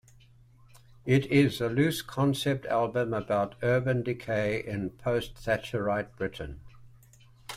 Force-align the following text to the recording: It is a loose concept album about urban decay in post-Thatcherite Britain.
It 1.05 1.27
is 1.27 1.61
a 1.61 1.69
loose 1.69 2.01
concept 2.01 2.65
album 2.65 3.13
about 3.13 3.53
urban 3.61 4.01
decay 4.01 4.59
in 4.65 4.89
post-Thatcherite 4.95 6.15
Britain. 6.15 6.61